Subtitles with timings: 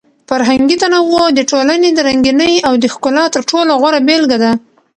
[0.29, 4.51] فرهنګي تنوع د ټولنې د رنګینۍ او د ښکلا تر ټولو غوره بېلګه ده.